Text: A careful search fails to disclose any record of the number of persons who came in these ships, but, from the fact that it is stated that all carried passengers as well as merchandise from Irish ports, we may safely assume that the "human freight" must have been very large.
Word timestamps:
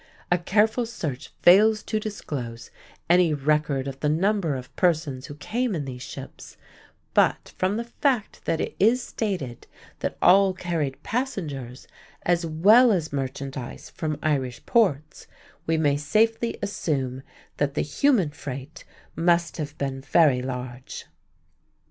A 0.31 0.39
careful 0.39 0.87
search 0.87 1.27
fails 1.43 1.83
to 1.83 1.99
disclose 1.99 2.71
any 3.07 3.35
record 3.35 3.87
of 3.87 3.99
the 3.99 4.09
number 4.09 4.55
of 4.55 4.75
persons 4.75 5.27
who 5.27 5.35
came 5.35 5.75
in 5.75 5.85
these 5.85 6.01
ships, 6.01 6.57
but, 7.13 7.53
from 7.59 7.77
the 7.77 7.83
fact 7.83 8.45
that 8.45 8.59
it 8.59 8.75
is 8.79 9.03
stated 9.03 9.67
that 9.99 10.17
all 10.19 10.55
carried 10.55 11.03
passengers 11.03 11.87
as 12.23 12.47
well 12.47 12.91
as 12.91 13.13
merchandise 13.13 13.91
from 13.91 14.17
Irish 14.23 14.65
ports, 14.65 15.27
we 15.67 15.77
may 15.77 15.97
safely 15.97 16.57
assume 16.63 17.21
that 17.57 17.75
the 17.75 17.81
"human 17.83 18.31
freight" 18.31 18.83
must 19.15 19.57
have 19.57 19.77
been 19.77 20.01
very 20.01 20.41
large. 20.41 21.05